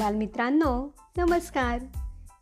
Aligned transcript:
बालमित्रांनो 0.00 0.94
नमस्कार. 1.16 1.78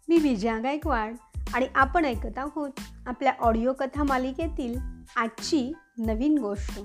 मी 0.09 0.19
विजया 0.19 0.59
गायकवाड 0.59 1.15
आणि 1.55 1.67
आपण 1.75 2.05
ऐकत 2.05 2.39
आहोत 2.39 2.71
आपल्या 3.07 3.33
ऑडिओ 3.41 3.73
कथा 3.73 4.03
मालिकेतील 4.03 4.79
आजची 5.17 5.73
नवीन 5.99 6.39
गोष्ट. 6.39 6.81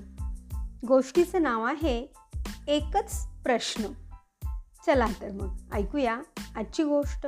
गोष्टीचं 0.88 1.42
नाव 1.42 1.64
आहे 1.64 2.12
एकच 2.68 3.26
प्रश्न. 3.42 3.84
चला 4.86 5.06
तर 5.06 5.32
मग 5.32 5.56
ऐकूया 5.72 6.18
आजची 6.56 6.82
गोष्ट. 6.82 7.26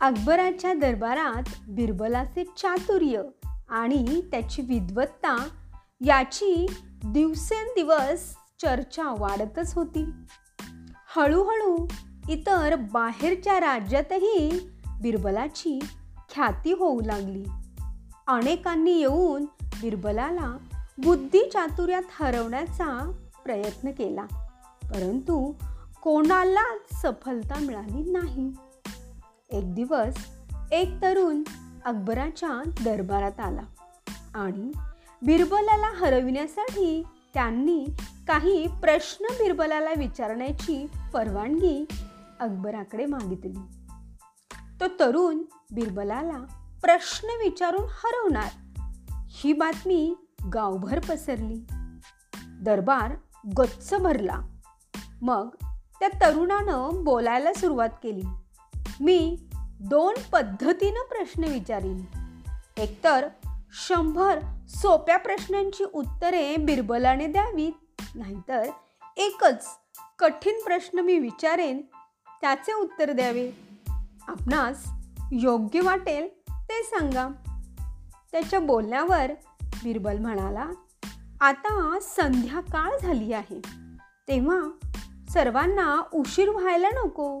अकबराच्या 0.00 0.74
दरबारात 0.74 1.42
बिरबलाचे 1.68 2.44
चातुर्य 2.44 3.22
आणि 3.68 4.20
त्याची 4.30 4.62
विद्वत्ता 4.62 5.48
याची 6.00 6.66
दिवसेंदिवस 7.04 8.36
चर्चा 8.62 9.14
वाढतच 9.18 9.74
होती. 9.74 10.04
हळूहळू 11.16 11.86
इतर 12.28 12.74
बाहेरच्या 12.74 13.60
राज्यातही 13.60 14.68
बिरबलाची 15.02 15.78
ख्याती 16.30 16.72
होऊ 16.72 17.00
लागली. 17.00 17.44
अनेकांनी 18.26 18.98
येऊन 18.98 19.44
बिरबलाला 19.62 20.56
बुद्धी 21.04 21.50
चातुर्यात 21.52 22.02
हरवण्याचा 22.10 23.12
प्रयत्न 23.44 23.90
केला 23.90 24.24
परंतु 24.82 25.52
कोणालाच 26.02 27.02
सफलता 27.02 27.58
मिळाली 27.58 28.10
नाही. 28.10 28.52
एक 29.50 29.74
दिवस 29.74 30.14
एक 30.72 31.02
तरुण 31.02 31.42
अकबराच्या 31.84 32.62
दरबारात 32.84 33.40
आला 33.40 33.62
आणि 34.34 34.72
बिरबलाला 35.22 35.90
हरविण्यासाठी 35.96 37.02
त्यांनी 37.34 37.86
काही 38.28 38.66
प्रश्न 38.66 39.24
बिरबलाला 39.32 39.90
विचारण्याची 39.96 40.86
परवानगी 41.14 41.84
अकबराकडे 42.40 43.06
मागितली. 43.06 43.58
तो 44.80 44.86
तरुण 45.00 45.38
बिरबलाला 45.72 46.38
प्रश्न 46.82 47.28
विचारून 47.28 47.84
हरवणार 47.88 48.50
ही 49.30 49.52
बातमी 49.52 50.14
गावभर 50.54 50.98
पसरली. 50.98 51.64
दरबार 52.44 53.16
गच्च 53.58 53.94
भरला. 53.94 54.40
मग 55.22 55.48
त्या 56.00 56.08
तरुणानं 56.08 57.04
बोलायला 57.04 57.52
सुरुवात 57.52 57.88
केली. 58.02 58.22
मी 59.00 59.46
दोन 59.80 60.14
पद्धतीनं 60.32 61.06
प्रश्न 61.08 61.44
विचारीन. 61.44 62.04
एकतर 62.76 63.28
शंभर 63.88 64.38
सोप्या 64.72 65.16
प्रश्नांची 65.16 65.84
उत्तरे 65.84 66.56
बिरबलाने 66.56 67.26
द्यावीत. 67.26 67.72
नाहीतर 68.14 68.62
एकच 69.16 69.66
कठीण 70.18 70.64
प्रश्न 70.64 70.98
मी 70.98 71.18
विचारेन 71.18 71.82
त्याचे 72.40 72.72
उत्तर 72.72 73.12
द्यावे. 73.12 73.50
आपणास 74.28 74.88
योग्य 75.32 75.80
वाटेल 75.80 76.28
ते 76.48 76.82
सांगा. 76.82 77.28
त्याच्या 78.32 78.60
बोलण्यावर 78.60 79.32
बिरबल 79.62 80.18
म्हणाला 80.18 80.66
आता 81.40 81.98
संध्याकाळ 82.02 82.98
झाली 83.02 83.32
आहे. 83.32 83.60
तेव्हा 84.28 84.60
सर्वांना 85.30 86.02
उशीर 86.12 86.48
व्हायला 86.48 86.88
नको. 86.88 87.40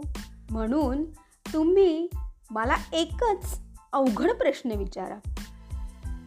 म्हणून 0.50 1.04
तुम्ही 1.52 2.08
मला 2.50 2.76
एकच 2.92 3.60
अवघड 3.92 4.30
प्रश्न 4.30 4.70
विचारा. 4.70 5.31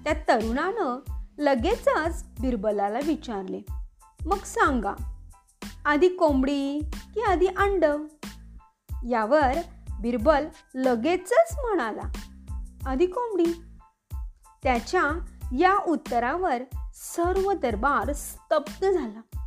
त्या 0.05 0.13
तरुणानं 0.13 0.99
लगेचच 1.37 2.23
बिरबलाला 2.41 2.99
विचारले 3.05 3.61
मग 4.25 4.37
सांगा 4.37 4.93
आधी 5.85 6.09
कोंबडी 6.09 6.79
की 7.13 7.21
आधी 7.21 7.47
अंड? 7.47 7.85
यावर 9.09 9.53
बिरबल 10.01 10.47
लगेचच 10.75 11.55
म्हणाला 11.57 12.11
आधी 12.85 13.05
कोंबडी. 13.05 13.63
त्याच्या 14.63 15.25
या 15.59 15.77
उत्तरावर 15.87 16.63
सर्व 16.93 17.53
दरबार 17.53 18.13
स्तब्ध 18.13 18.91
झाला. 18.91 19.43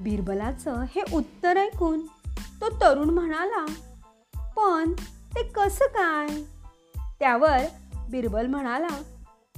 बिरबलाचं 0.00 0.82
हे 0.82 1.02
उत्तर 1.12 1.56
ऐकून 1.56 2.06
तो 2.60 2.68
तरुण 2.80 3.10
म्हणाला 3.10 3.66
पण 4.56 4.92
ते 5.36 5.42
कसं 5.42 5.84
काय? 5.84 6.42
त्यावर 7.20 7.58
बिरबल 8.10 8.46
म्हणाला 8.46 9.02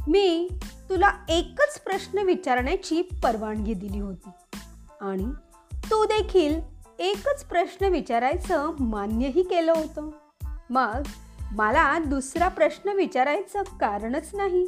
मी 0.08 0.48
तुला 0.90 1.12
एकच 1.28 1.80
प्रश्न 1.80 2.18
विचारण्याची 2.18 3.02
परवानगी 3.02 3.74
दिली 3.74 4.00
होती. 4.00 4.30
आणि 5.00 5.26
तू 5.74 6.04
देखील 6.04 6.60
एकच 6.98 7.44
प्रश्न 7.44 7.86
विचारायचं 7.86 8.70
मान्यही 8.80 9.42
केलं 9.42 9.72
होतं. 9.72 10.10
मग 10.70 11.02
मला 11.52 11.98
दुसरा 11.98 12.48
प्रश्न 12.48 12.88
विचारायचं 12.88 13.62
कारणच 13.62 14.30
नाही. 14.34 14.66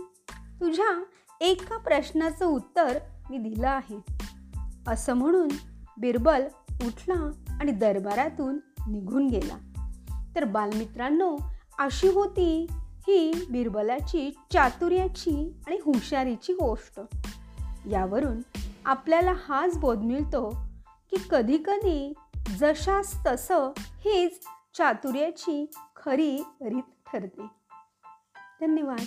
तुझ्या 0.61 1.05
एका 1.41 1.77
प्रश्नाचं 1.77 2.47
उत्तर 2.47 2.99
मी 3.31 3.39
दिलं 3.39 3.69
आहे. 3.69 4.01
असं 4.89 5.15
म्हणून 5.15 5.49
बिरबल 6.01 6.45
उठला 6.87 7.31
आणि 7.61 7.73
दरबारातून 7.73 8.59
निघून 8.91 9.29
गेला. 9.29 9.59
तर 10.37 10.45
बालमित्रांनो 10.45 11.37
अशी 11.79 12.09
होती 12.09 12.67
ही 13.07 13.47
बिरबलाची 13.51 14.31
चातुर्याची 14.53 15.61
आणि 15.67 15.77
हुशारीची 15.77 16.53
गोष्ट. 16.53 17.01
यावरून 17.91 18.43
आपल्याला 18.85 19.33
हाच 19.49 19.79
बोध 19.79 19.99
मिळतो 19.99 20.51
की 21.11 21.17
कधीकधी 21.31 22.13
जशास 22.49 23.27
तसं 23.27 23.73
हीच 23.79 24.41
चातुर्याची 24.79 25.71
खरी 25.97 26.37
रीत 26.61 26.83
ठरते. 27.13 27.43
धन्यवाद. 28.61 29.05